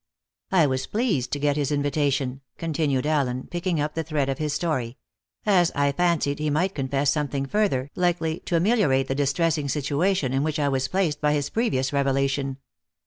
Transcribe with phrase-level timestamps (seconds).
[0.51, 4.51] "I was pleased to get his invitation," continued Allen, picking up the thread of his
[4.51, 4.97] story,
[5.45, 10.41] "as I fancied he might confess something further, likely to ameliorate the distressing situation in
[10.41, 12.57] which I was placed by his previous revelation.